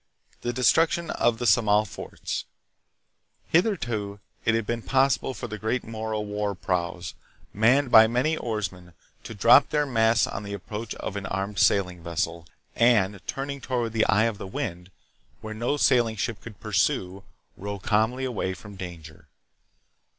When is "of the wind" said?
14.23-14.89